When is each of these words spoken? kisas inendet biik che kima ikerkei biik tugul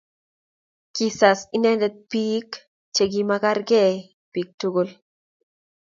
kisas 0.95 1.39
inendet 1.55 1.95
biik 2.09 2.49
che 2.95 3.03
kima 3.11 3.35
ikerkei 3.39 3.93
biik 4.31 4.49
tugul 4.59 4.89